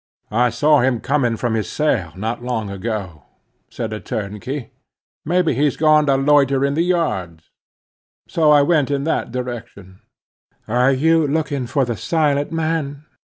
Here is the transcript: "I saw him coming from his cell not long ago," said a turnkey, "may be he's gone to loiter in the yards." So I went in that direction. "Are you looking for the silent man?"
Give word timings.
"I 0.31 0.49
saw 0.49 0.79
him 0.81 0.99
coming 0.99 1.37
from 1.37 1.53
his 1.53 1.69
cell 1.69 2.11
not 2.15 2.41
long 2.41 2.71
ago," 2.71 3.25
said 3.69 3.93
a 3.93 3.99
turnkey, 3.99 4.71
"may 5.25 5.43
be 5.43 5.53
he's 5.53 5.77
gone 5.77 6.07
to 6.07 6.17
loiter 6.17 6.65
in 6.65 6.73
the 6.73 6.81
yards." 6.81 7.51
So 8.27 8.49
I 8.49 8.63
went 8.63 8.89
in 8.89 9.03
that 9.03 9.31
direction. 9.31 9.99
"Are 10.67 10.91
you 10.91 11.27
looking 11.27 11.67
for 11.67 11.85
the 11.85 11.97
silent 11.97 12.51
man?" 12.51 13.05